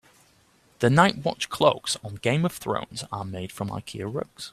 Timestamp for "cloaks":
1.49-1.95